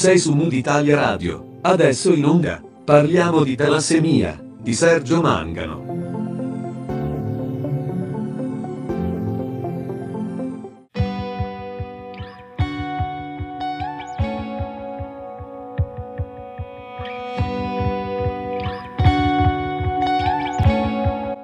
[0.00, 1.58] Sei su Mood Italia Radio.
[1.60, 2.58] Adesso in onda.
[2.86, 5.84] Parliamo di talassemia di Sergio Mangano.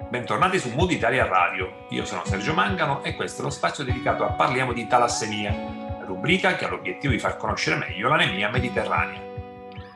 [0.08, 1.84] Bentornati su Mood Italia Radio.
[1.90, 5.75] Io sono Sergio Mangano e questo è lo spazio dedicato a Parliamo di talassemia
[6.16, 9.20] rubrica che ha l'obiettivo di far conoscere meglio l'anemia mediterranea.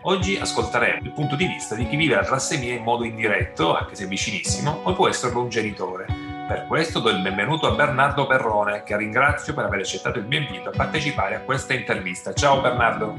[0.03, 3.95] Oggi ascolteremo il punto di vista di chi vive la talassemia in modo indiretto, anche
[3.95, 6.07] se vicinissimo, o può esserlo un genitore.
[6.47, 10.41] Per questo do il benvenuto a Bernardo Perrone, che ringrazio per aver accettato il mio
[10.41, 12.33] invito a partecipare a questa intervista.
[12.33, 13.15] Ciao Bernardo.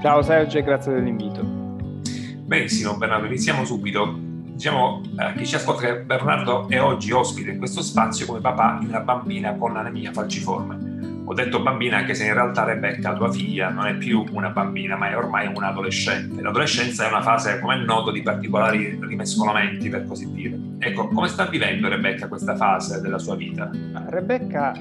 [0.00, 1.42] Ciao Sergio e grazie dell'invito.
[1.42, 4.16] Benissimo Bernardo, iniziamo subito.
[4.18, 8.40] Diciamo a eh, chi ci ascolta che Bernardo è oggi ospite in questo spazio come
[8.40, 11.13] papà di una bambina con anemia falciforme.
[11.26, 14.96] Ho detto bambina anche se in realtà Rebecca, tua figlia, non è più una bambina,
[14.96, 16.42] ma è ormai un adolescente.
[16.42, 20.58] L'adolescenza è una fase, come è noto, di particolari rimescolamenti, per così dire.
[20.78, 23.70] Ecco, come sta vivendo Rebecca questa fase della sua vita?
[24.08, 24.72] Rebecca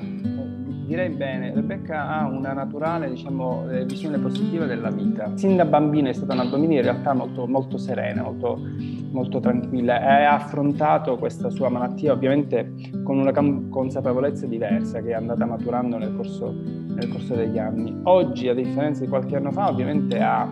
[0.86, 5.32] direi bene, Rebecca ha una naturale diciamo, eh, visione positiva della vita.
[5.36, 8.60] Sin da bambina è stata una bambina in realtà molto, molto serena, molto,
[9.14, 15.14] molto tranquilla e ha affrontato questa sua malattia ovviamente con una consapevolezza diversa che è
[15.14, 17.96] andata maturando nel corso, nel corso degli anni.
[18.04, 20.50] Oggi, a differenza di qualche anno fa, ovviamente ha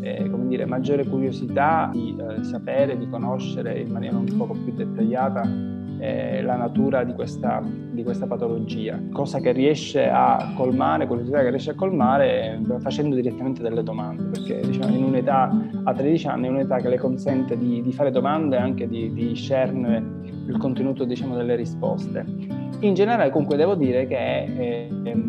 [0.00, 4.72] eh, come dire, maggiore curiosità di eh, sapere, di conoscere in maniera un poco più
[4.74, 11.42] dettagliata eh, la natura di questa, di questa, patologia, cosa che riesce a colmare, curiosità
[11.42, 15.50] che riesce a colmare eh, facendo direttamente delle domande, perché diciamo, in un'età
[15.84, 19.12] a 13 anni è un'età che le consente di, di fare domande e anche di,
[19.12, 20.02] di discernere
[20.46, 22.63] il contenuto diciamo, delle risposte.
[22.80, 24.88] In generale comunque devo dire che eh,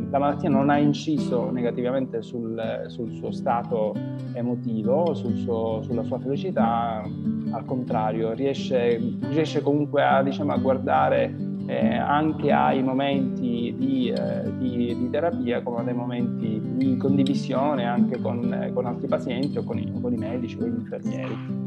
[0.10, 3.94] la malattia non ha inciso negativamente sul, sul suo stato
[4.34, 7.04] emotivo, sul suo, sulla sua felicità,
[7.52, 11.34] al contrario, riesce, riesce comunque a, diciamo, a guardare
[11.68, 18.22] eh, anche ai momenti di, eh, di, di, terapia come dei momenti di condivisione anche
[18.22, 21.64] con, con altri pazienti o con i, con i medici o gli infermieri.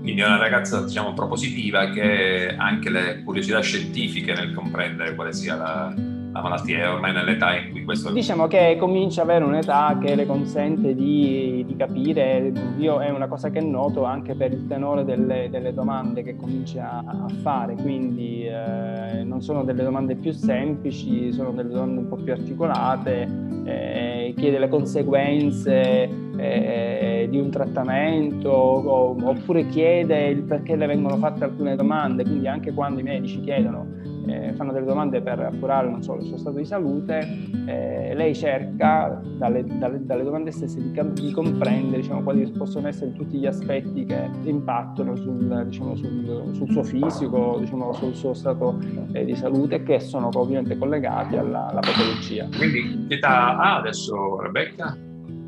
[0.00, 5.32] Quindi è una ragazza, diciamo, propositiva che ha anche le curiosità scientifiche nel comprendere quale
[5.32, 5.94] sia la,
[6.32, 8.12] la malattia, è ormai nell'età in cui questo...
[8.12, 13.26] Diciamo che comincia ad avere un'età che le consente di, di, capire, io è una
[13.26, 18.46] cosa che noto anche per il tenore delle, delle domande che comincia a fare, quindi
[18.46, 23.28] eh, non sono delle domande più semplici, sono delle domande un po' più articolate,
[23.64, 31.16] eh, chiede le conseguenze eh, di un trattamento o, oppure chiede il perché le vengono
[31.16, 35.88] fatte alcune domande, quindi anche quando i medici chiedono eh, fanno delle domande per appurare
[35.88, 37.26] non solo il suo stato di salute,
[37.66, 43.12] eh, lei cerca dalle, dalle, dalle, domande stesse di, di comprendere diciamo, quali possono essere
[43.12, 48.78] tutti gli aspetti che impattano sul, diciamo, sul, sul suo fisico, diciamo, sul suo stato
[49.12, 52.48] eh, di salute che sono ovviamente collegati alla, alla patologia.
[52.56, 54.96] Quindi che età ha adesso Rebecca?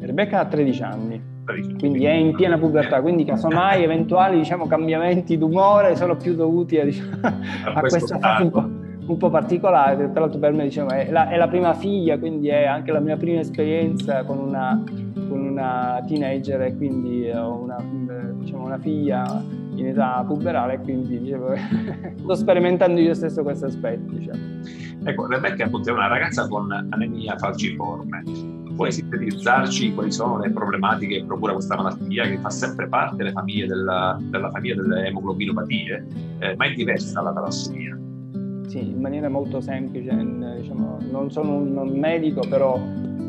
[0.00, 5.96] Rebecca ha 13 anni quindi è in piena pubertà, quindi casomai eventuali diciamo, cambiamenti d'umore
[5.96, 7.10] sono più dovuti a, diciamo,
[7.74, 8.70] a questa fase un po',
[9.06, 12.48] un po', particolare, tra l'altro per me diciamo, è, la, è, la, prima figlia, quindi
[12.48, 14.82] è anche la mia prima esperienza con una,
[15.28, 17.76] con una teenager e quindi ho una,
[18.38, 19.42] diciamo, una figlia
[19.74, 21.48] in età puberale, quindi diciamo,
[22.16, 24.12] sto sperimentando io stesso questo aspetto.
[24.12, 24.38] Diciamo.
[25.04, 31.18] Ecco, Rebecca appunto è una ragazza con anemia falciforme puoi sintetizzarci quali sono le problematiche
[31.18, 36.06] che procura questa malattia che fa sempre parte delle famiglie della, della famiglia delle emoglobinopatie,
[36.38, 37.96] eh, ma è diversa dalla talassemia?
[38.72, 40.16] Sì, in maniera molto semplice,
[40.56, 42.80] diciamo, non sono un medico, però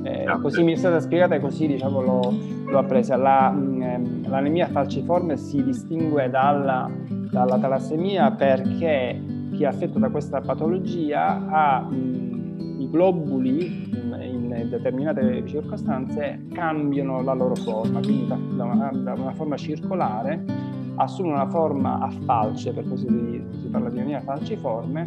[0.03, 2.33] eh, no, così mi è stata spiegata e così diciamo, l'ho,
[2.65, 3.17] l'ho appresa.
[3.17, 6.89] La, mh, ehm, l'anemia falciforme si distingue dalla,
[7.29, 9.21] dalla talassemia perché
[9.51, 13.91] chi è affetto da questa patologia ha mh, i globuli
[14.21, 21.35] in determinate circostanze cambiano la loro forma, quindi da, una, da una forma circolare assumono
[21.35, 25.03] una forma a falce, per così dire, si parla di anemia falciforme,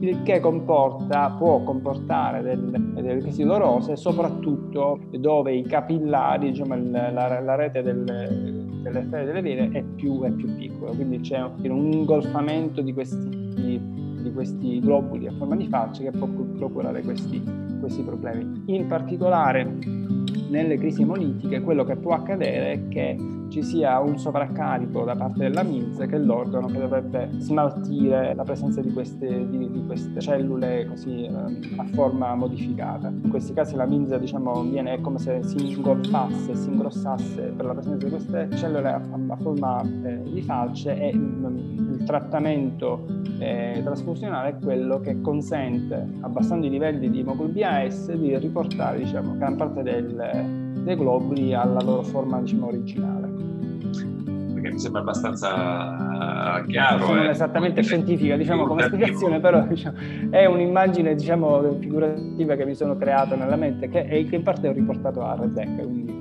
[0.00, 7.10] il che comporta, può comportare delle, delle crisi dolorose, soprattutto dove i capillari, diciamo, la,
[7.10, 11.92] la, rete delle, delle arterie delle vene è più, è più piccola, quindi c'è un
[11.92, 13.28] ingolfamento di questi,
[14.22, 17.42] di questi globuli a forma di falce che può procurare questi,
[17.80, 18.62] questi problemi.
[18.66, 19.78] In particolare
[20.48, 23.16] nelle crisi emolitiche quello che può accadere è che
[23.54, 28.42] ci sia un sovraccarico da parte della MINS che è l'organo che dovrebbe smaltire la
[28.42, 31.30] presenza di queste, di, di queste cellule così eh,
[31.76, 33.10] a forma modificata.
[33.10, 37.74] In questi casi la MINS diciamo, viene come se si ingolfasse, si ingrossasse per la
[37.74, 43.06] presenza di queste cellule a, a forma eh, di falce e il, il trattamento
[43.38, 49.36] eh, trasfusionale è quello che consente, abbassando i livelli di emoglobina S, di riportare diciamo,
[49.36, 53.32] gran parte del dei globuli alla loro forma diciamo, originale.
[54.52, 57.06] Perché mi sembra abbastanza chiaro.
[57.06, 57.30] Non eh.
[57.30, 59.96] esattamente scientifica diciamo, come spiegazione, però diciamo,
[60.30, 64.68] è un'immagine diciamo, figurativa che mi sono creato nella mente che, è, che in parte
[64.68, 65.82] ho riportato a Rebecca.
[65.82, 66.12] Quindi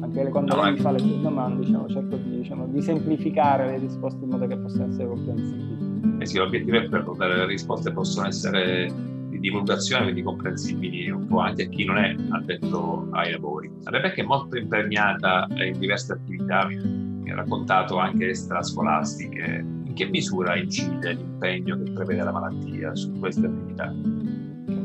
[0.00, 3.66] anche quando no, lei mi fa le sue domande diciamo, cerco di, diciamo, di semplificare
[3.66, 6.16] le risposte in modo che possano essere comprensibili.
[6.18, 9.10] Eh sì, l'obiettivo è quello, le risposte possono essere
[9.42, 13.70] divulgazione, quindi comprensibili un po' anche a chi non è addetto ai lavori.
[13.84, 19.66] Rebecca è molto imperniata in diverse attività, mi ha raccontato anche extrascolastiche.
[19.84, 23.92] In che misura incide l'impegno che prevede la malattia su queste attività?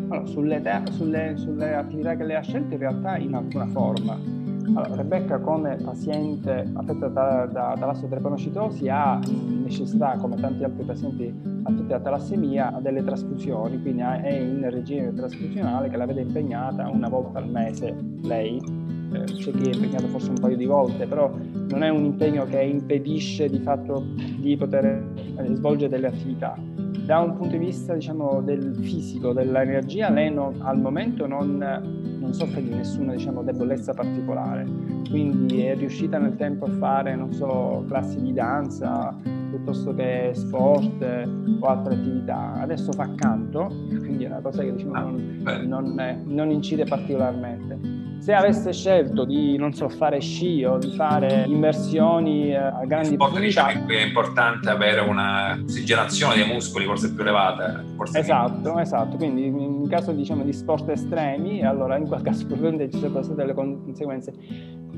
[0.09, 0.62] Allora, sulle,
[0.92, 4.38] sulle, sulle attività che lei ha scelto in realtà in alcuna forma
[4.74, 9.19] allora, Rebecca come paziente affetta da, da, dall'astrotrepanocytosi ha
[9.63, 11.33] necessità, come tanti altri pazienti
[11.67, 16.89] affetti da talassemia, a delle trasfusioni, quindi è in regime trasfusionale che la vede impegnata
[16.89, 18.57] una volta al mese lei,
[19.13, 21.31] eh, c'è chi è impegnato forse un paio di volte, però
[21.69, 24.05] non è un impegno che impedisce di fatto
[24.37, 26.57] di poter eh, svolgere delle attività.
[27.05, 31.57] Da un punto di vista diciamo, del fisico, dell'energia, lei non, al momento non,
[32.19, 34.65] non, soffre di nessuna diciamo, debolezza particolare,
[35.09, 39.15] quindi è riuscita nel tempo a fare, non so, classi di danza
[39.67, 41.27] piuttosto che sport
[41.59, 42.53] o altre attività.
[42.61, 48.33] Adesso fa canto, quindi è una cosa che diciamo, non, non, non incide particolarmente se
[48.33, 53.39] avesse scelto di, non so, fare sci o di fare immersioni eh, a grandi sport,
[53.39, 57.83] diciamo che è importante avere una ossigenazione dei muscoli forse più elevata.
[57.95, 58.79] Forse esatto, più.
[58.79, 59.17] esatto.
[59.17, 63.39] Quindi in caso diciamo, di sport estremi, allora in quel caso probabilmente ci sono state
[63.39, 64.33] delle conseguenze.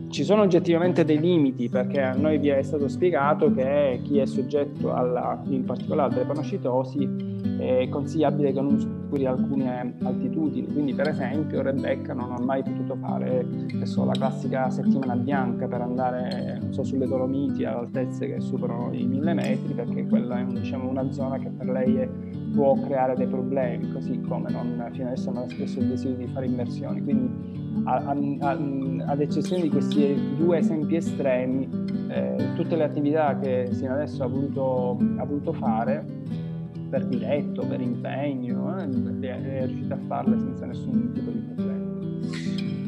[0.10, 4.26] Ci sono oggettivamente dei limiti perché a noi vi è stato spiegato che chi è
[4.26, 10.66] soggetto alla, in particolare alle panocitosi è consigliabile che non superi alcune altitudini.
[10.68, 13.46] Quindi, per esempio, Rebecca non ha mai potuto fare
[13.84, 19.06] so, la classica settimana bianca per andare so, sulle Dolomiti a altezze che superano i
[19.06, 22.10] mille metri, perché quella è diciamo, una zona che per lei è,
[22.54, 26.32] può creare dei problemi, così come non, fino adesso non ha espresso il desiderio di
[26.32, 27.02] fare immersioni.
[27.04, 28.58] Quindi, a, a,
[29.12, 31.70] ad eccezione di questi due esempi estremi,
[32.10, 36.06] eh, tutte le attività che sino adesso ha voluto, ha voluto fare
[36.90, 41.79] per diretto, per impegno, eh, è riuscita a farle senza nessun tipo di problema.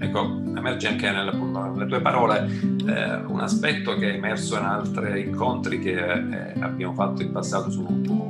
[0.04, 2.50] Ecco, emerge anche nelle, nelle tue parole
[2.88, 7.70] eh, un aspetto che è emerso in altri incontri che eh, abbiamo fatto in passato
[7.70, 7.86] su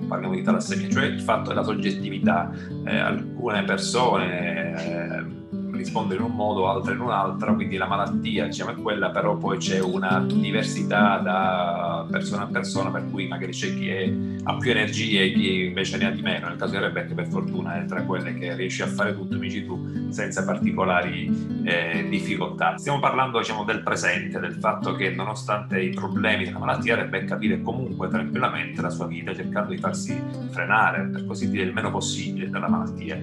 [0.06, 2.52] parliamo di talassemia, cioè il fatto della soggettività.
[2.86, 5.41] Eh, alcune persone
[5.82, 9.36] rispondere in un modo, altre in un altro, quindi la malattia diciamo, è quella, però
[9.38, 14.14] poi c'è una diversità da persona a persona, per cui magari c'è chi è,
[14.44, 16.48] ha più energie e chi invece ne ha di meno.
[16.48, 19.48] Nel caso di Rebecca, per fortuna, è tra quelle che riesce a fare tutto, mi
[19.48, 22.78] dici tu, senza particolari eh, difficoltà.
[22.78, 27.62] Stiamo parlando diciamo, del presente, del fatto che nonostante i problemi della malattia, Rebecca vive
[27.62, 32.50] comunque tranquillamente la sua vita, cercando di farsi frenare, per così dire, il meno possibile
[32.50, 33.18] dalla malattia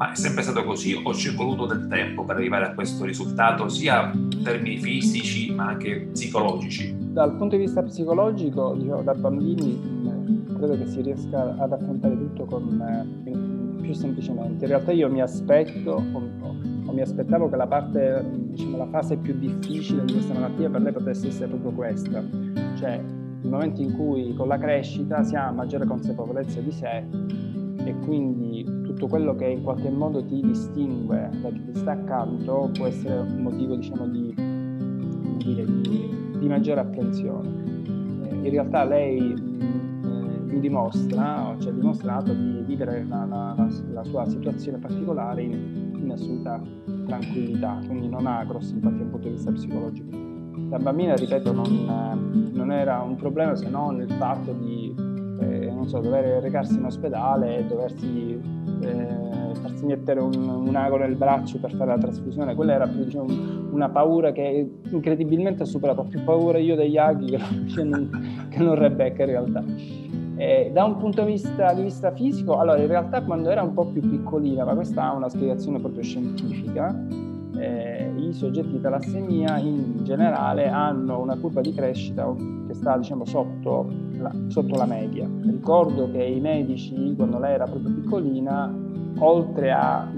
[0.00, 3.04] ma è sempre stato così o ci è voluto del tempo per arrivare a questo
[3.04, 6.96] risultato, sia in termini fisici ma anche psicologici?
[6.98, 12.16] Dal punto di vista psicologico, diciamo, da bambini eh, credo che si riesca ad affrontare
[12.16, 14.64] tutto con, eh, più semplicemente.
[14.64, 16.22] In realtà io mi aspetto o,
[16.86, 20.80] o mi aspettavo che la parte, diciamo, la fase più difficile di questa malattia per
[20.80, 22.24] lei potesse essere proprio questa,
[22.78, 22.98] cioè
[23.42, 27.04] il momento in cui con la crescita si ha maggiore consapevolezza di sé
[27.84, 32.70] e quindi tutto quello che in qualche modo ti distingue da chi ti sta accanto
[32.74, 34.34] può essere un motivo diciamo di,
[35.38, 37.48] dire, di, di maggiore apprensione.
[38.28, 39.34] Eh, in realtà lei eh,
[40.04, 46.10] mi dimostra, ci ha dimostrato di vivere la, la, la sua situazione particolare in, in,
[46.10, 46.60] assoluta
[47.06, 50.14] tranquillità, quindi non ha grosse impatti dal punto di vista psicologico.
[50.68, 54.99] Da bambina, ripeto, non, non era un problema se non il fatto di
[55.40, 58.40] eh, non so, dover recarsi in ospedale e doversi
[58.82, 63.04] eh, farsi mettere un, un, ago nel braccio per fare la trasfusione, quella era più
[63.04, 63.26] diciamo,
[63.72, 67.36] una paura che incredibilmente ha superato, ho più paura io degli aghi
[67.74, 69.64] che, non, che non Rebecca in realtà.
[70.36, 73.74] Eh, da un punto di vista, di vista, fisico, allora in realtà quando era un
[73.74, 76.98] po' più piccolina, ma questa ha una spiegazione proprio scientifica,
[77.60, 82.32] eh, i soggetti di talassemia in generale hanno una curva di crescita
[82.66, 85.28] che sta diciamo, sotto, la, sotto la media.
[85.42, 88.74] Ricordo che i medici, quando lei era proprio piccolina,
[89.18, 90.10] oltre a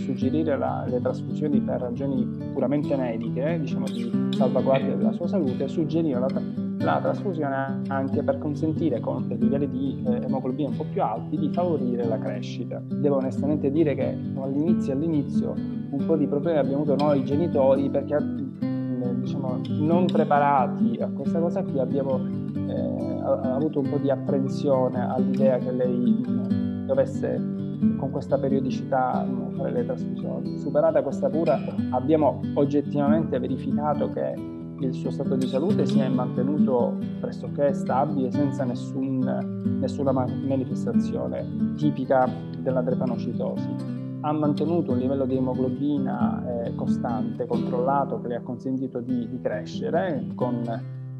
[0.00, 6.26] suggerire la, le trasfusioni per ragioni puramente mediche, diciamo di salvaguardia della sua salute, suggerivano
[6.28, 11.36] la la trasfusione anche per consentire con livelli di eh, emoglobina un po' più alti
[11.36, 12.80] di favorire la crescita.
[12.84, 15.54] Devo onestamente dire che all'inizio, all'inizio
[15.90, 21.40] un po' di problemi abbiamo avuto noi genitori perché eh, diciamo, non preparati a questa
[21.40, 22.20] cosa qui abbiamo
[22.54, 27.56] eh, avuto un po' di apprensione all'idea che lei mh, dovesse
[27.96, 30.58] con questa periodicità fare le trasfusioni.
[30.58, 31.58] Superata questa cura
[31.90, 38.64] abbiamo oggettivamente verificato che il suo stato di salute si è mantenuto pressoché stabile senza
[38.64, 42.28] nessun, nessuna manifestazione tipica
[42.60, 43.96] della drepanocitosi.
[44.20, 49.40] Ha mantenuto un livello di emoglobina eh, costante, controllato, che le ha consentito di, di
[49.40, 50.62] crescere con,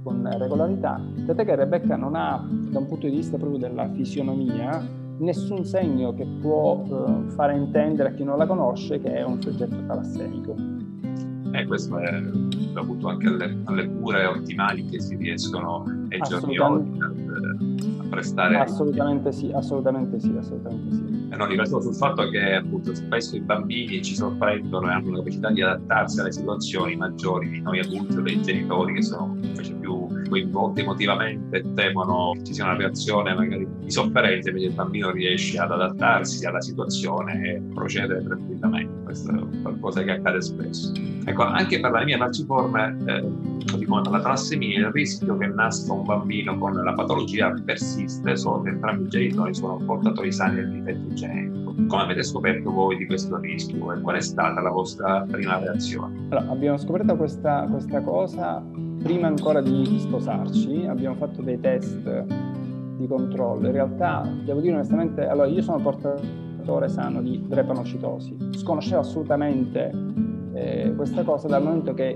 [0.03, 4.83] con regolarità, tant'è che Rebecca non ha, da un punto di vista proprio della fisionomia,
[5.19, 9.41] nessun segno che può eh, fare intendere a chi non la conosce che è un
[9.41, 10.78] soggetto talassemico.
[11.53, 16.99] E questo è dovuto anche alle, alle cure ottimali che si riescono ai giorni oggi
[17.01, 18.57] a prestare.
[18.57, 21.29] Assolutamente sì, assolutamente sì, assolutamente sì.
[21.31, 25.19] E non rifletto sul fatto che appunto spesso i bambini ci sorprendono e hanno la
[25.19, 29.75] capacità di adattarsi alle situazioni maggiori di noi adulti o dei genitori che sono invece
[29.75, 29.98] più
[30.29, 35.59] coinvolti emotivamente temono che ci sia una reazione magari di sofferenza, invece il bambino riesce
[35.59, 39.05] ad adattarsi alla situazione e procedere tranquillamente.
[39.05, 40.93] Questo è qualcosa che accade spesso.
[41.25, 43.21] Ecco, anche per la mia falciforme, eh,
[43.87, 48.63] come per la talassemia, il rischio che nasca un bambino con la patologia persiste solo
[48.63, 51.68] che entrambi i genitori sono portatori sani del difetto genetico.
[51.87, 56.27] Come avete scoperto voi di questo rischio e qual è stata la vostra prima reazione?
[56.29, 58.63] Allora, abbiamo scoperto questa, questa cosa
[59.03, 62.25] prima ancora di sposarci, abbiamo fatto dei test
[62.97, 63.67] di controllo.
[63.67, 69.93] In realtà, devo dire onestamente, allora io sono portatore sano di drepanocitosi, sconoscevo assolutamente
[70.55, 72.13] eh, questa cosa dal momento che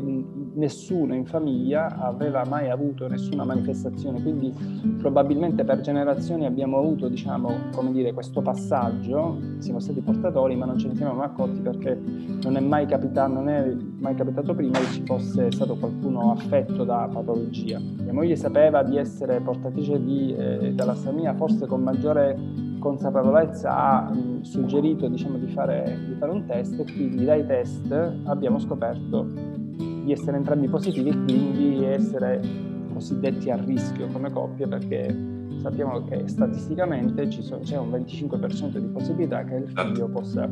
[0.55, 4.53] nessuno in famiglia aveva mai avuto nessuna manifestazione, quindi
[4.99, 10.79] probabilmente per generazioni abbiamo avuto, diciamo, come dire, questo passaggio, siamo stati portatori, ma non
[10.79, 11.99] ce ne siamo mai accorti perché
[12.43, 16.85] non è mai capitato, non è mai capitato prima che ci fosse stato qualcuno affetto
[16.85, 17.79] da patologia.
[17.79, 25.07] Mia moglie sapeva di essere portatrice di eh, talassemia, forse con maggiore consapevolezza ha suggerito
[25.07, 27.93] diciamo, di, fare, di fare un test e quindi dai test
[28.25, 29.61] abbiamo scoperto
[30.05, 32.41] di essere entrambi positivi e quindi essere
[32.93, 35.15] cosiddetti a rischio come coppia perché
[35.61, 40.49] sappiamo che statisticamente c'è un 25% di possibilità che il figlio possa,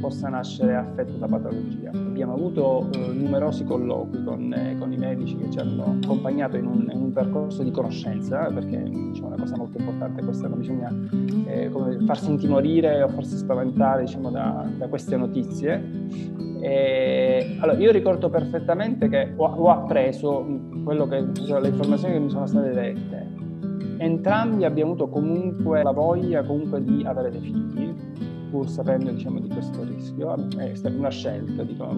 [0.00, 1.90] possa nascere affetto da patologia.
[1.90, 6.66] Abbiamo avuto eh, numerosi colloqui con, eh, con, i medici che ci hanno accompagnato in
[6.66, 10.92] un, in un percorso di conoscenza, perché diciamo, una cosa molto importante questa, non bisogna
[11.46, 11.70] eh,
[12.06, 19.08] farsi intimorire o farsi spaventare diciamo, da, da queste notizie e, allora, io ricordo perfettamente
[19.08, 20.44] che ho, ho appreso
[21.08, 21.20] che,
[21.60, 23.28] le informazioni che mi sono state dette.
[23.96, 27.94] Entrambi abbiamo avuto comunque la voglia comunque di avere dei figli,
[28.50, 30.34] pur sapendo diciamo, di questo rischio.
[30.56, 31.88] È stata una scelta, dico,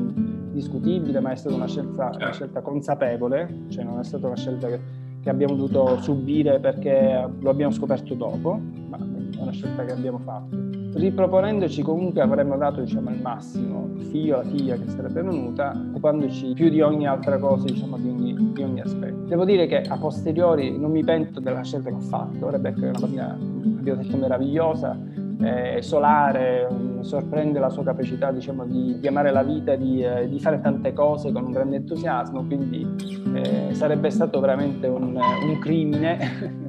[0.53, 2.33] discutibile, ma è stata una scelta, una certo.
[2.33, 4.81] scelta consapevole, cioè non è stata una scelta che,
[5.23, 10.19] che abbiamo dovuto subire perché lo abbiamo scoperto dopo, ma è una scelta che abbiamo
[10.19, 15.73] fatto riproponendoci comunque avremmo dato diciamo, il massimo, il figlio, la figlia che sarebbe venuta,
[15.89, 19.25] occupandoci più di ogni altra cosa, diciamo, di ogni, di ogni aspetto.
[19.27, 22.89] Devo dire che a posteriori non mi pento della scelta che ho fatto, Rebecca è
[22.91, 23.33] una bambina,
[23.79, 24.99] abbiamo detto, meravigliosa,
[25.45, 30.29] eh, solare, mm, sorprende la sua capacità diciamo, di, di, amare la vita, di, eh,
[30.29, 32.87] di, fare tante cose con un grande entusiasmo, quindi
[33.35, 36.19] eh, sarebbe stato veramente un, un crimine,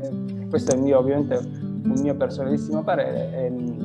[0.49, 3.83] questo è mio, ovviamente un mio personalissimo parere, mm,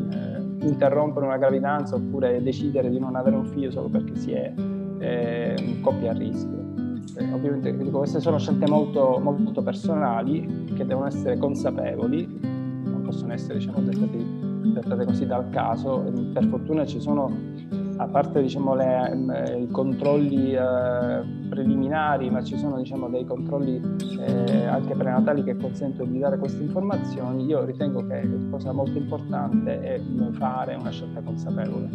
[0.61, 4.52] interrompere una gravidanza oppure decidere di non avere un figlio solo perché si è
[4.99, 6.66] eh, coppia a rischio.
[7.16, 12.38] Eh, ovviamente dico, queste sono scelte molto, molto personali che devono essere consapevoli,
[12.85, 16.05] non possono essere diciamo, dettate, dettate così dal caso.
[16.33, 17.31] Per fortuna ci sono
[17.99, 23.81] a parte diciamo, le, eh, i controlli eh, preliminari, ma ci sono diciamo, dei controlli
[24.21, 28.99] eh, anche prenatali che consentono di dare queste informazioni, io ritengo che la cosa molto
[28.99, 30.00] importante è
[30.33, 31.88] fare una scelta consapevole.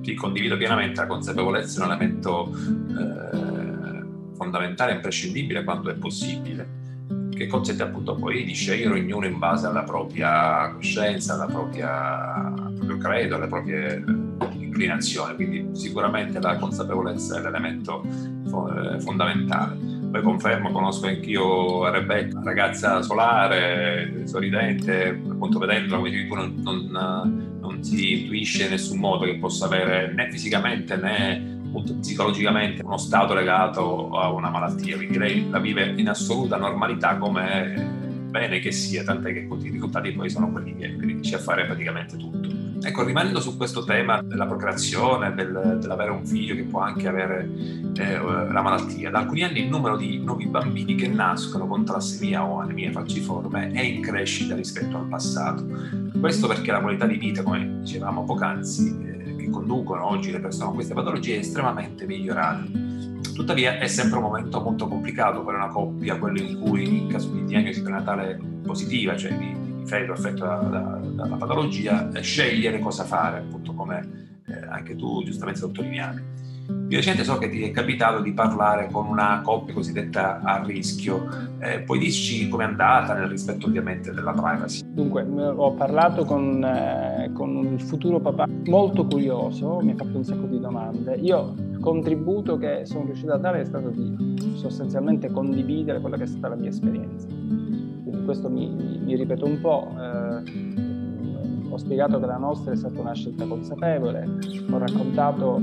[0.00, 4.06] Ti condivido pienamente, la consapevolezza è un elemento eh,
[4.36, 6.79] fondamentale imprescindibile quando è possibile
[7.40, 12.74] che consente appunto poi di scegliere ognuno in base alla propria coscienza, alla propria, al
[12.74, 14.04] proprio credo, alle proprie
[14.58, 19.74] inclinazione, quindi sicuramente la consapevolezza è l'elemento eh, fondamentale.
[20.10, 28.20] Poi confermo, conosco anch'io Rebecca, ragazza solare, sorridente, appunto vedendola come non, non, non si
[28.20, 34.10] intuisce in nessun modo che possa avere né fisicamente né appunto, psicologicamente uno stato legato
[34.18, 37.98] a una malattia, quindi lei la vive in assoluta normalità come
[38.30, 42.16] bene che sia, tant'è che i risultati poi sono quelli che riesce a fare praticamente
[42.16, 42.48] tutto.
[42.82, 47.46] Ecco, rimanendo su questo tema della procreazione, del, dell'avere un figlio che può anche avere
[47.94, 52.42] eh, la malattia, da alcuni anni il numero di nuovi bambini che nascono con talassemia
[52.42, 55.66] o anemia falciforme è in crescita rispetto al passato.
[56.18, 59.09] Questo perché la qualità di vita, come dicevamo poc'anzi, eh,
[59.40, 62.64] che conducono oggi le persone con queste patologie è estremamente migliorata.
[63.34, 67.30] Tuttavia è sempre un momento molto complicato per una coppia, quello in cui in caso
[67.30, 73.04] di diagnosi prenatale positiva, cioè di feto affetto da, da, dalla patologia, eh, scegliere cosa
[73.04, 76.29] fare, appunto come eh, anche tu giustamente sottolineavi.
[76.86, 81.28] Di recente so che ti è capitato di parlare con una coppia cosiddetta a rischio,
[81.60, 84.82] eh, puoi dirci com'è andata nel rispetto ovviamente della privacy?
[84.86, 90.24] Dunque, ho parlato con, eh, con il futuro papà molto curioso, mi ha fatto un
[90.24, 91.14] sacco di domande.
[91.14, 96.24] Io il contributo che sono riuscito a dare è stato di sostanzialmente condividere quella che
[96.24, 97.28] è stata la mia esperienza
[98.30, 103.12] questo mi, mi ripeto un po', eh, ho spiegato che la nostra è stata una
[103.12, 104.38] scelta consapevole,
[104.70, 105.60] ho raccontato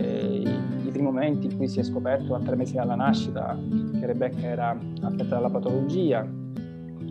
[0.00, 0.42] eh,
[0.84, 3.56] i, primi momenti in cui si è scoperto a tre mesi dalla nascita
[3.98, 6.26] che Rebecca era affetta dalla patologia,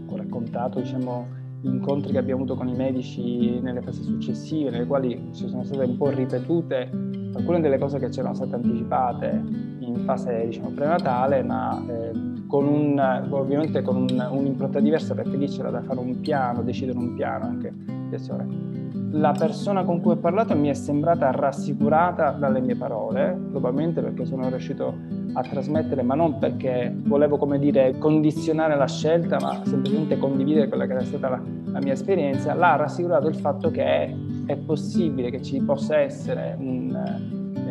[0.06, 1.28] ho raccontato diciamo,
[1.62, 5.64] gli incontri che abbiamo avuto con i medici nelle fasi successive, nelle quali ci sono
[5.64, 6.90] state un po' ripetute
[7.34, 9.44] alcune delle cose che c'erano state anticipate
[9.80, 12.12] in fase diciamo, prenatale, ma eh,
[12.48, 16.98] con un, ovviamente con un, un'impronta diversa perché lì c'era da fare un piano, decidere
[16.98, 17.74] un piano anche
[18.10, 18.89] di azione.
[19.12, 24.26] La persona con cui ho parlato mi è sembrata rassicurata dalle mie parole, probabilmente perché
[24.26, 24.94] sono riuscito
[25.34, 30.86] a trasmettere, ma non perché volevo, come dire, condizionare la scelta, ma semplicemente condividere quella
[30.86, 35.32] che era stata la, la mia esperienza, l'ha rassicurato il fatto che è, è possibile
[35.32, 36.96] che ci possa essere un,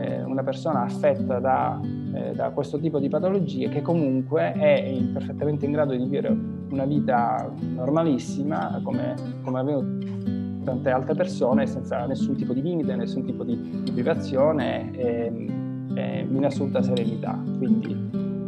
[0.01, 1.81] eh, una persona affetta da
[2.19, 6.35] eh, da questo tipo di patologie che comunque è perfettamente in grado di vivere
[6.71, 10.28] una vita normalissima come, come avvenuto
[10.69, 13.57] tante altre persone senza nessun tipo di limite, nessun tipo di,
[13.93, 15.49] privazione e,
[15.95, 17.43] e in assoluta serenità.
[17.57, 17.97] Quindi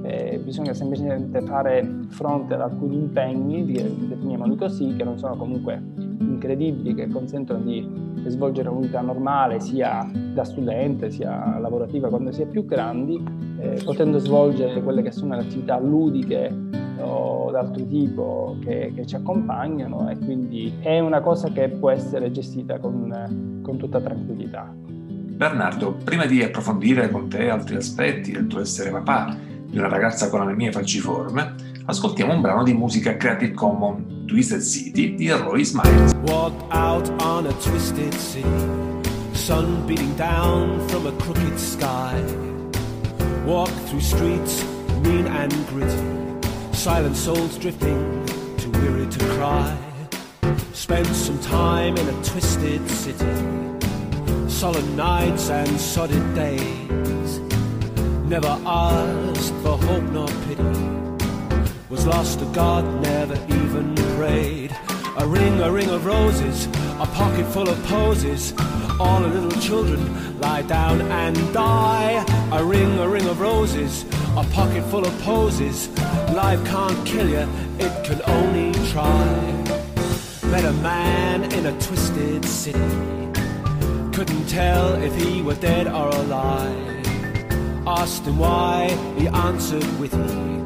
[0.02, 5.82] eh, bisogna semplicemente fare fronte ad alcuni impegni, definiamoli così, che non sono comunque
[6.18, 7.88] incredibili, che consentono di
[8.26, 13.22] svolgere una vita normale sia da studente sia lavorativa quando si è più grandi,
[13.58, 16.54] eh, potendo svolgere quelle che sono le attività ludiche
[17.00, 22.30] o d'altro tipo che, che, ci accompagnano e quindi è una cosa che può essere
[22.30, 24.72] gestita con, con tutta tranquillità.
[24.76, 29.36] Bernardo, prima di approfondire con te altri aspetti del tuo essere papà
[29.66, 31.54] di una ragazza con anemia falciforme,
[31.86, 36.12] ascoltiamo un brano di musica Creative Commons Twisted City di Roy Smiles.
[36.26, 38.46] Walk out on a twisted city,
[39.32, 42.22] sun beating down from a crooked sky.
[43.44, 44.62] Walk through streets
[45.02, 46.19] mean and gritty,
[46.80, 48.24] silent souls drifting,
[48.56, 49.76] too weary to cry.
[50.72, 53.34] Spend some time in a twisted city,
[54.48, 57.38] solemn nights and sodded days.
[58.24, 61.00] Never asked for hope nor pity
[61.90, 64.74] was lost to God, never even prayed.
[65.18, 66.64] A ring, a ring of roses,
[66.98, 68.54] a pocket full of posies.
[68.98, 72.24] All the little children lie down and die.
[72.52, 75.88] A ring, a ring of roses, a pocket full of posies.
[76.32, 79.24] Life can't kill you, it can only try.
[80.50, 82.78] Met a man in a twisted city.
[84.12, 87.06] Couldn't tell if he were dead or alive.
[87.86, 88.88] Asked him why,
[89.18, 90.60] he answered with me.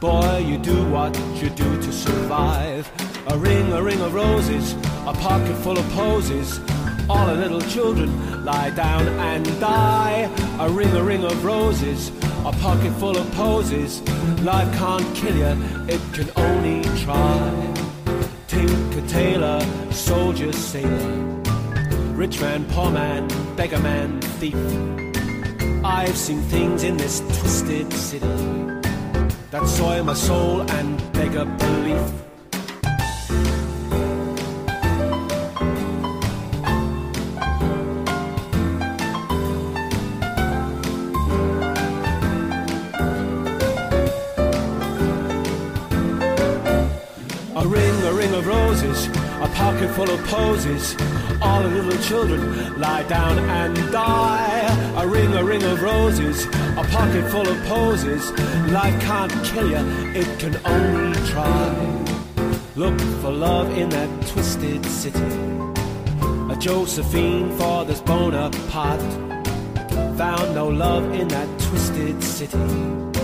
[0.00, 2.90] Boy, you do what you do to survive.
[3.28, 4.74] A ring, a ring of roses,
[5.06, 6.60] a pocket full of posies.
[7.08, 10.30] All the little children lie down and die.
[10.60, 12.10] A ring, a ring of roses,
[12.46, 14.00] a pocket full of posies.
[14.42, 15.52] Life can't kill you,
[15.88, 17.74] it can only try.
[18.46, 21.42] Tinker, tailor, soldier, sailor.
[22.14, 24.54] Rich man, poor man, beggar man, thief.
[25.84, 28.26] I've seen things in this twisted city
[29.50, 32.12] that soil my soul and beg a belief.
[48.26, 49.06] A ring, a ring of roses,
[49.40, 50.96] a pocket full of posies.
[51.40, 54.94] All all the little children lie down and die.
[54.96, 56.44] A ring, a ring of roses,
[56.76, 58.32] a pocket full of posies.
[58.72, 61.70] Life can't kill you, it can only try.
[62.74, 65.20] Look for love in that twisted city.
[66.50, 69.00] A Josephine for this Bonaparte.
[70.18, 73.15] Found no love in that twisted city.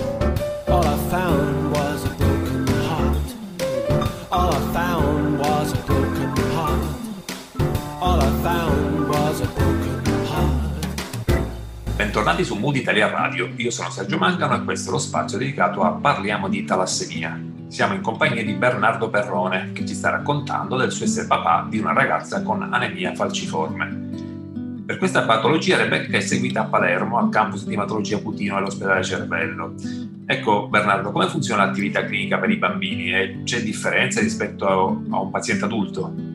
[12.23, 15.83] Bentornati su Mood Italia Radio, io sono Sergio Mangano e questo è lo spazio dedicato
[15.83, 17.37] a Parliamo di talassemia.
[17.67, 21.81] Siamo in compagnia di Bernardo Perrone che ci sta raccontando del suo essere papà di
[21.81, 24.85] una ragazza con anemia falciforme.
[24.87, 29.75] Per questa patologia Rebecca è seguita a Palermo al campus di ematologia Putino all'ospedale Cervello.
[30.25, 35.31] Ecco Bernardo, come funziona l'attività clinica per i bambini e c'è differenza rispetto a un
[35.33, 36.32] paziente adulto?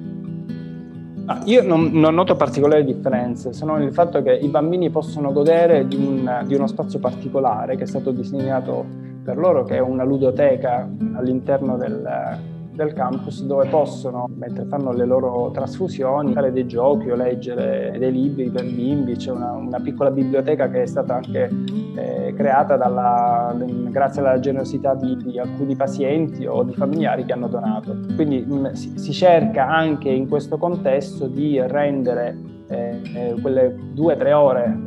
[1.29, 5.33] Ah, io non, non, noto particolari differenze, se non il fatto che i bambini possono
[5.33, 8.85] godere di, un, di, uno spazio particolare che è stato disegnato
[9.25, 12.01] per loro, che è una ludoteca all'interno del,
[12.77, 18.11] del campus dove possono, mentre fanno le loro trasfusioni, fare dei giochi o leggere dei
[18.11, 19.15] libri per bimbi.
[19.15, 21.49] C'è una, una piccola biblioteca che è stata anche
[21.95, 23.55] eh, creata dalla,
[23.89, 27.97] grazie alla generosità di, di, alcuni pazienti o di familiari che hanno donato.
[28.15, 32.56] Quindi mh, si, si cerca anche in questo contesto di rendere
[33.41, 34.77] quelle due o tre ore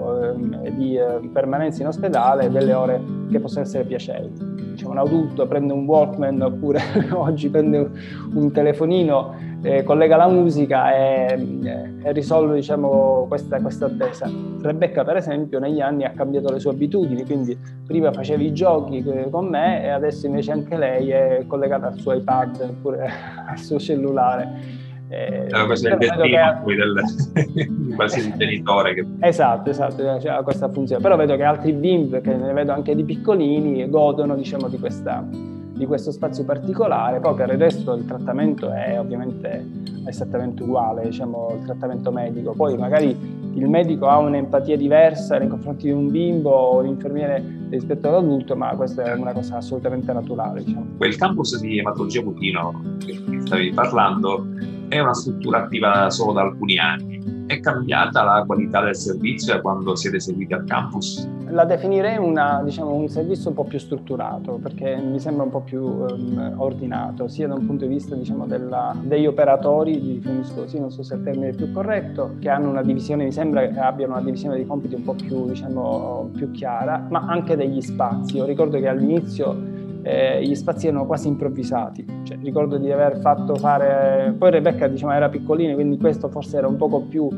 [0.65, 4.51] eh, di eh, permanenza in ospedale delle ore che possono essere piacevoli
[4.91, 6.81] un adulto prende un Walkman oppure
[7.13, 7.91] oggi prende
[8.35, 14.31] un telefonino, eh, collega la musica e, eh, e risolve diciamo, questa, questa, attesa.
[14.61, 18.99] Rebecca per esempio negli anni ha cambiato le sue abitudini, quindi prima faceva i giochi
[18.99, 23.09] eh, con me e adesso invece anche lei è collegata al suo iPad oppure
[23.49, 24.89] al suo cellulare.
[25.13, 26.75] Eh, allora, questo è il destino che...
[26.77, 28.95] del, di qualsiasi genitore.
[28.95, 29.07] Che...
[29.19, 31.03] Esatto, esatto, cioè, questa funzione.
[31.03, 35.27] Però vedo che altri bimbi, che ne vedo anche di piccolini, godono diciamo, di, questa,
[35.29, 37.19] di questo spazio particolare.
[37.19, 39.67] Poi per il resto il trattamento è ovviamente
[40.07, 42.53] esattamente uguale, diciamo, il trattamento medico.
[42.53, 48.07] Poi magari il medico ha un'empatia diversa nei confronti di un bimbo o l'infermiere rispetto
[48.07, 50.63] all'adulto, ma questa è una cosa assolutamente naturale.
[50.63, 50.87] Diciamo.
[50.99, 56.77] Quel campus di ematologia Putino che stavi parlando è una struttura attiva solo da alcuni
[56.77, 57.47] anni.
[57.47, 61.29] È cambiata la qualità del servizio da quando siete seguiti al campus?
[61.49, 65.61] La definirei una, diciamo, un servizio un po' più strutturato perché mi sembra un po'
[65.61, 70.81] più um, ordinato, sia da un punto di vista diciamo, della, degli operatori, definisco così,
[70.81, 73.79] non so se il termine è più corretto, che hanno una divisione, mi sembra che
[73.79, 78.37] abbiano una divisione dei compiti un po' più, diciamo, più chiara, ma anche degli spazi.
[78.37, 79.70] Io ricordo che all'inizio
[80.03, 82.05] eh, gli spazi erano quasi improvvisati.
[82.23, 84.35] Cioè, ricordo di aver fatto fare.
[84.37, 87.29] Poi Rebecca diciamo, era piccolina, quindi questo forse era un poco più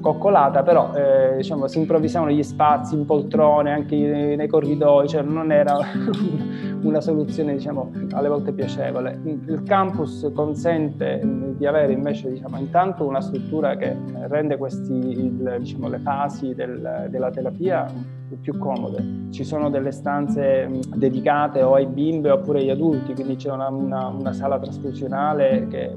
[0.00, 5.50] coccolata, però eh, diciamo, si improvvisavano gli spazi in poltrone, anche nei corridoi, cioè non
[5.50, 5.78] era
[6.82, 9.20] una soluzione diciamo, alle volte piacevole.
[9.24, 11.20] Il campus consente
[11.56, 13.96] di avere invece diciamo, intanto una struttura che
[14.28, 17.86] rende questi, il, diciamo, le fasi del, della terapia
[18.36, 19.30] più comode.
[19.30, 24.08] Ci sono delle stanze dedicate o ai bimbi oppure agli adulti, quindi c'è una, una,
[24.08, 25.94] una sala trasfusionale che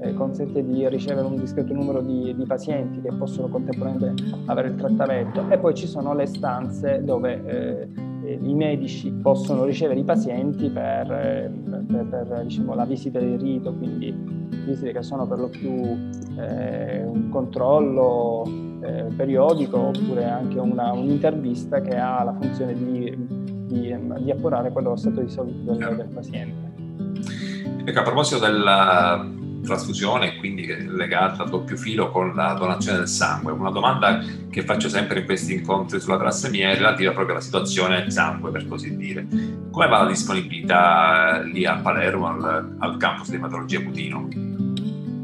[0.00, 4.74] eh, consente di ricevere un discreto numero di, di, pazienti che possono contemporaneamente avere il
[4.76, 7.88] trattamento e poi ci sono le stanze dove eh,
[8.24, 11.50] eh i medici possono ricevere i pazienti per, eh,
[11.86, 14.14] per, per diciamo, la visita del rito, quindi
[14.64, 15.70] visite che sono per lo più
[16.38, 23.14] eh, un controllo eh, periodico oppure anche una, un'intervista che ha la funzione di,
[23.66, 26.68] di, di appurare quello stato di salute del, del paziente.
[27.84, 33.52] Ecco, a proposito della trasfusione quindi legata a doppio filo con la donazione del sangue.
[33.52, 38.00] Una domanda che faccio sempre in questi incontri sulla trassemia è relativa proprio alla situazione
[38.00, 39.26] del sangue, per così dire.
[39.70, 44.28] Come va la disponibilità lì a Palermo, al, al campus di ematologia Putino?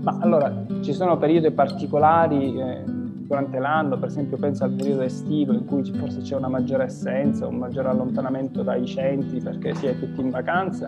[0.02, 2.84] Ma allora, ci sono periodi particolari eh,
[3.26, 7.46] durante l'anno, per esempio penso al periodo estivo in cui forse c'è una maggiore assenza,
[7.46, 10.86] un maggiore allontanamento dai centri perché si è tutti in vacanza,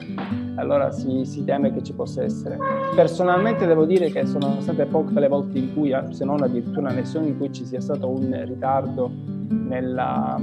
[0.55, 2.57] allora si, si, teme che ci possa essere.
[2.94, 7.27] Personalmente devo dire che sono state poche le volte in cui, se non addirittura nessuna,
[7.27, 9.11] in cui ci sia stato un ritardo
[9.48, 10.40] nella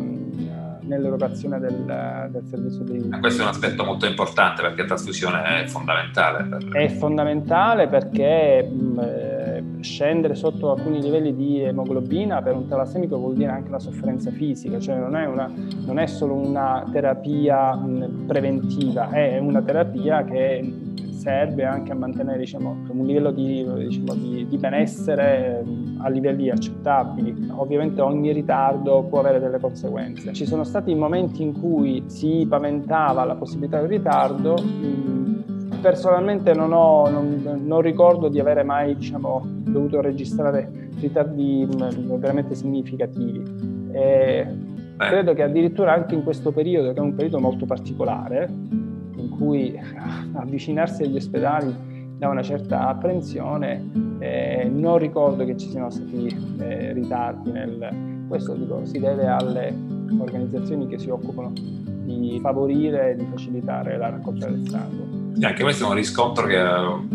[0.86, 3.10] nell'erogazione del, del servizio di...
[3.20, 6.44] Questo è un aspetto molto importante perché la trasfusione è fondamentale.
[6.44, 6.70] Per...
[6.70, 9.35] È fondamentale perché mh, eh,
[9.86, 14.80] scendere sotto alcuni livelli di emoglobina per un talassemico vuol dire anche una sofferenza fisica,
[14.80, 15.50] cioè non è, una,
[15.86, 20.94] non è solo una terapia mh, preventiva, è una terapia che
[21.26, 26.50] serve anche a mantenere diciamo, un livello di, diciamo, di, di benessere ehm, a livelli
[26.50, 27.48] accettabili.
[27.56, 30.34] Ovviamente ogni ritardo può avere delle conseguenze.
[30.34, 34.56] Ci sono stati momenti in cui si paventava la possibilità di un ritardo.
[35.86, 41.68] Personalmente non, ho, non, non ricordo di avere mai diciamo, dovuto registrare ritardi
[42.18, 43.44] veramente significativi.
[43.92, 44.48] E
[44.98, 48.50] credo che addirittura anche in questo periodo, che è un periodo molto particolare,
[49.16, 49.80] in cui
[50.34, 51.72] avvicinarsi agli ospedali
[52.18, 58.24] da una certa apprensione, eh, non ricordo che ci siano stati eh, ritardi nel...
[58.28, 59.72] Questo dico, si deve alle
[60.18, 65.25] organizzazioni che si occupano di favorire e di facilitare la raccolta del sangue.
[65.42, 67.08] Anche questo è un riscontro che ho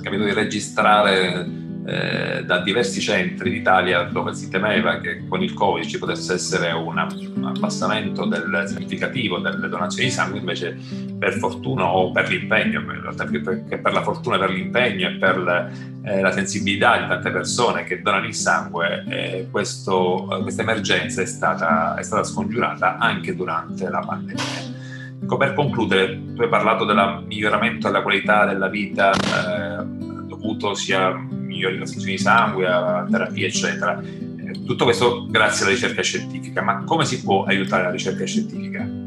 [0.00, 5.84] capito di registrare eh, da diversi centri d'Italia dove si temeva che con il Covid
[5.84, 10.78] ci potesse essere un abbassamento del, significativo delle donazioni di sangue, invece
[11.18, 15.72] per fortuna o per l'impegno, in realtà perché per la fortuna, per l'impegno e per
[16.04, 21.96] eh, la sensibilità di tante persone che donano il sangue, eh, questa emergenza è stata,
[21.96, 24.82] è stata scongiurata anche durante la pandemia.
[25.22, 29.84] Ecco, per concludere, tu hai parlato del miglioramento della qualità della vita eh,
[30.26, 34.00] dovuto sia migliori trasfusioni di sangue, a terapie, eccetera.
[34.00, 39.02] Eh, tutto questo grazie alla ricerca scientifica, ma come si può aiutare la ricerca scientifica?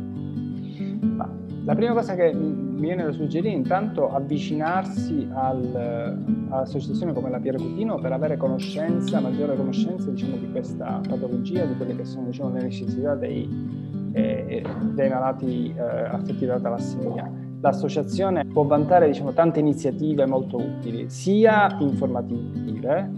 [1.68, 6.18] La prima cosa che mi viene da suggerire è intanto avvicinarsi al,
[6.48, 11.76] all'associazione come la Piero Cutino per avere conoscenza, maggiore conoscenza diciamo, di questa patologia, di
[11.76, 18.46] quelle che sono diciamo, le necessità dei, eh, dei malati eh, affetti da talassemia l'associazione
[18.46, 23.10] può vantare diciamo, tante iniziative molto utili, sia informative,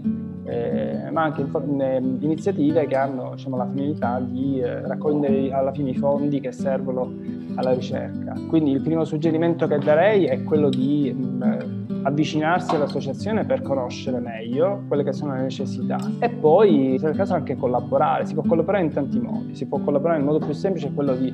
[0.50, 5.90] eh, ma anche in, iniziative che hanno diciamo, la finalità di eh, raccogliere alla fine
[5.90, 7.12] i fondi che servono
[7.54, 8.34] alla ricerca.
[8.48, 14.18] Quindi il primo suggerimento che darei è quello di mh, mm, avvicinarsi all'associazione per conoscere
[14.18, 18.26] meglio quelle che sono le necessità e poi, se è caso, anche collaborare.
[18.26, 19.54] Si può collaborare in tanti modi.
[19.54, 21.32] Si può collaborare il modo più semplice quello di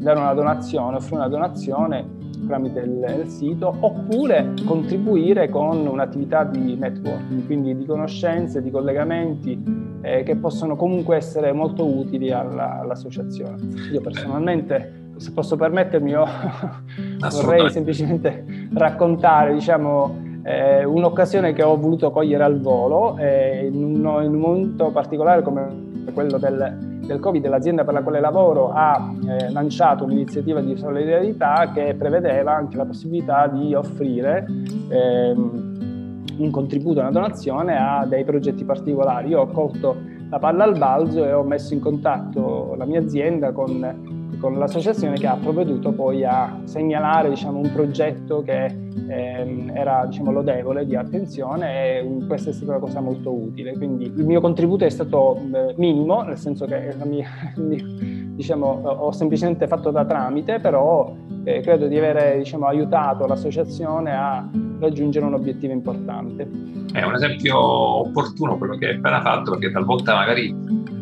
[0.00, 6.76] dare una donazione, offrire una donazione tramite il, il, sito, oppure contribuire con un'attività di
[6.76, 9.62] networking, quindi di conoscenze, di collegamenti
[10.02, 13.56] eh, che possono comunque essere molto utili alla, all'associazione.
[13.92, 16.24] Io personalmente, se posso permettermi, io
[17.30, 24.22] vorrei semplicemente raccontare, diciamo, eh, un'occasione che ho voluto cogliere al volo eh, in, un,
[24.22, 29.12] in un momento particolare come quello del del Covid l'azienda per la quale lavoro ha
[29.26, 34.46] eh, lanciato un'iniziativa di solidarietà che prevedeva anche la possibilità di offrire
[34.90, 39.30] ehm, un contributo, una donazione a dei progetti particolari.
[39.30, 39.96] Io ho colto
[40.28, 45.18] la palla al balzo e ho messo in contatto la mia azienda con con l'associazione
[45.18, 48.66] che ha provveduto poi a segnalare diciamo, un progetto che
[49.08, 53.72] ehm, era diciamo, lodevole di attenzione e questa è stata una cosa molto utile.
[53.76, 59.66] Quindi il mio contributo è stato eh, minimo, nel senso che mia, diciamo, ho semplicemente
[59.66, 64.48] fatto da tramite, però eh, credo di aver diciamo, aiutato l'associazione a
[64.78, 66.48] raggiungere un obiettivo importante.
[66.92, 70.96] È un esempio opportuno quello che hai appena fatto, perché talvolta magari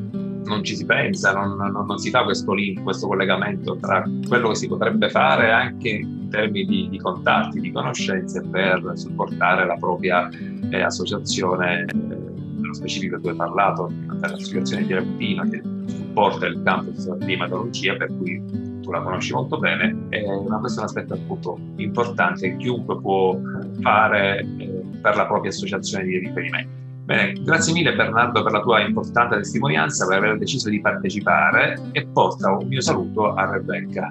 [0.47, 4.49] non ci si pensa, non, non, non, si fa questo link, questo collegamento tra quello
[4.49, 9.77] che si potrebbe fare anche in termini di, di contatti, di conoscenze per supportare la
[9.77, 10.29] propria
[10.71, 16.63] eh, associazione, eh, nello specifico tu hai parlato, per l'associazione di Reputina che supporta il
[16.65, 18.43] campus di ematologia, per cui
[18.81, 23.01] tu la conosci molto bene, eh, ma questo è un aspetto appunto importante che chiunque
[23.01, 23.39] può
[23.81, 26.86] fare eh, per la propria associazione di riferimento.
[27.07, 32.05] Bene, grazie mille Bernardo per la tua importante testimonianza, per aver deciso di partecipare e
[32.05, 34.09] porta un mio saluto a Rebecca.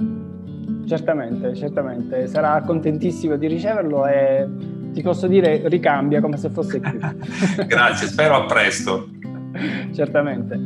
[0.88, 4.48] Certamente, certamente, sarà contentissimo di riceverlo e
[4.94, 6.98] ti posso dire ricambia come se fosse qui.
[7.68, 9.10] grazie, spero a presto.
[9.94, 10.58] certamente.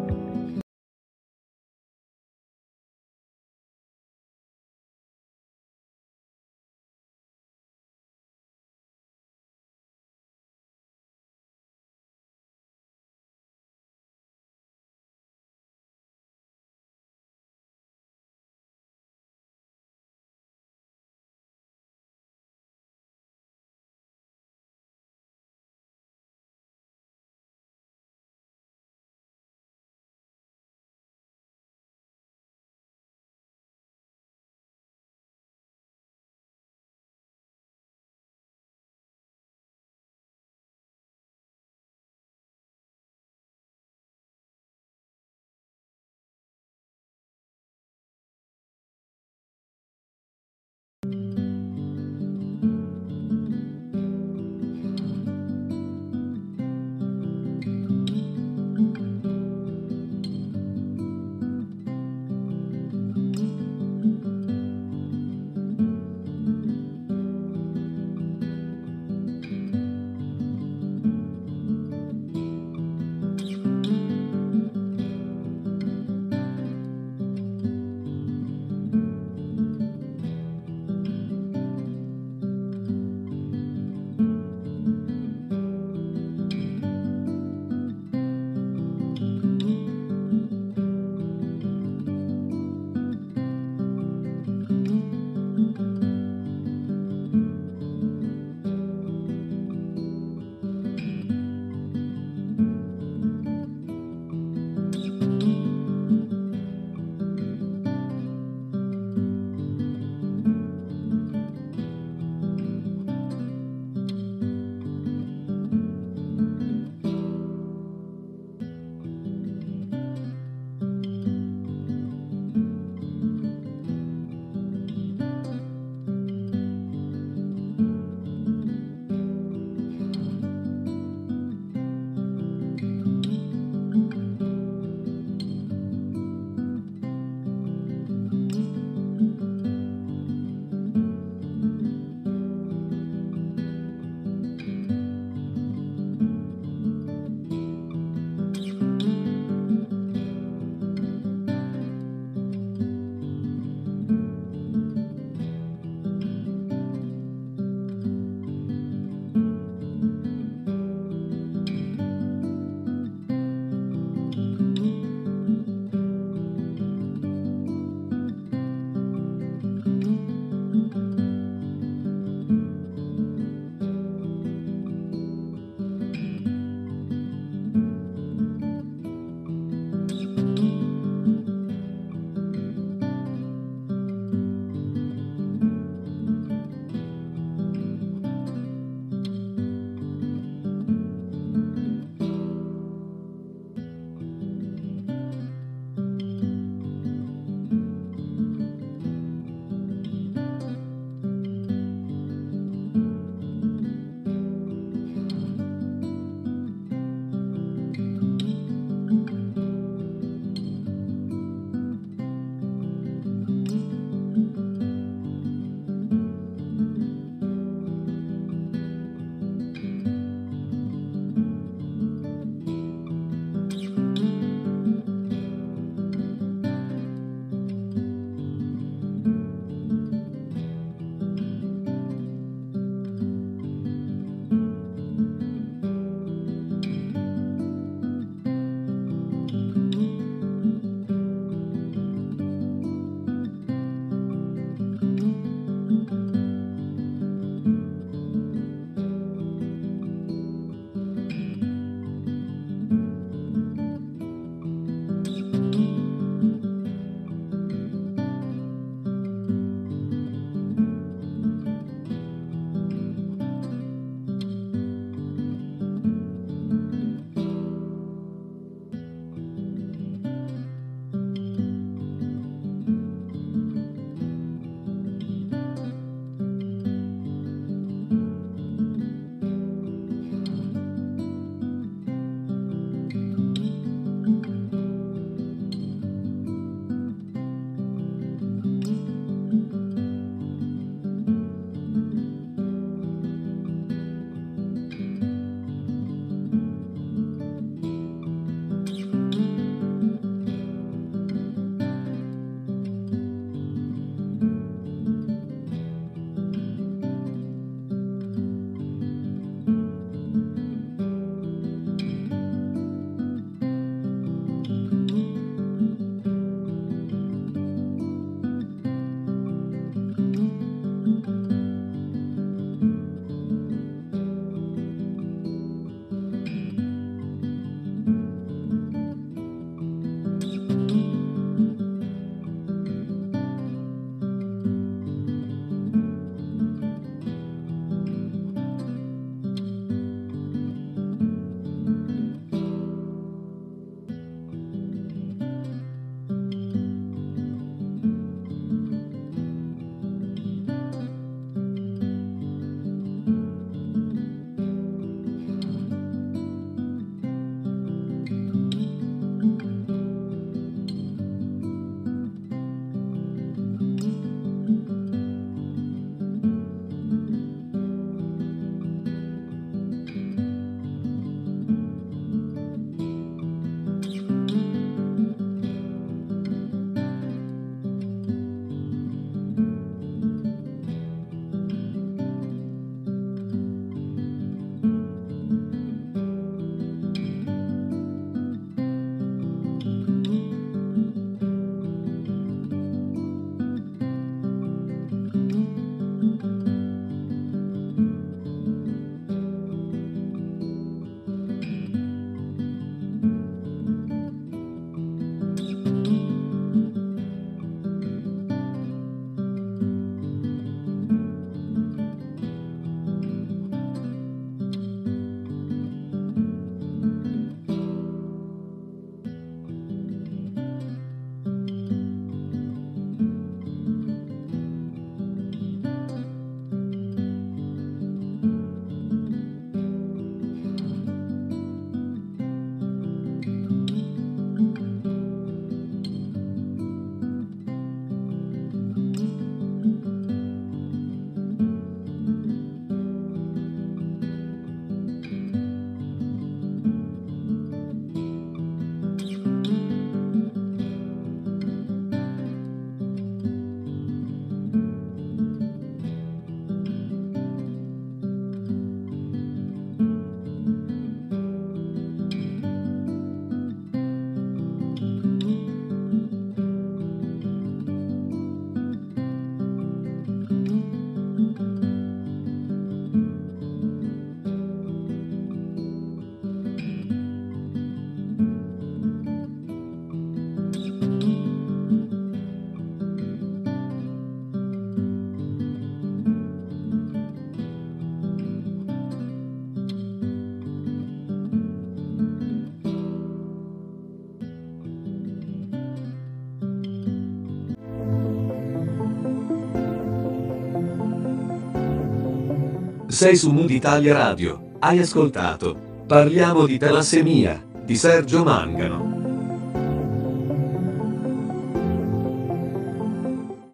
[503.22, 504.78] Sei su Mood Italia Radio.
[504.80, 509.11] Hai ascoltato Parliamo di talassemia di Sergio Mangano.